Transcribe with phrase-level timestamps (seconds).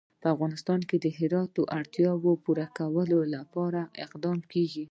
[0.21, 4.85] په افغانستان کې د هرات د اړتیاوو پوره کولو لپاره اقدامات کېږي.